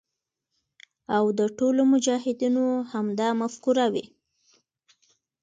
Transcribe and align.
او 1.15 1.23
د 1.39 1.41
ټولو 1.57 1.81
مجاهدینو 1.93 2.65
همدا 2.91 3.29
مفکوره 3.41 3.85
وي. 3.93 4.05